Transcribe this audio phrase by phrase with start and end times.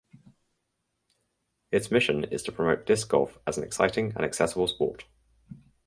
[1.71, 5.05] Its mission is to promote disc golf as an exciting and accessible sport.